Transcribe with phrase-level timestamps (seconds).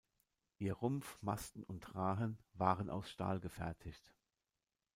[0.57, 4.15] Ihr Rumpf, Masten und Rahen waren aus Stahl gefertigt.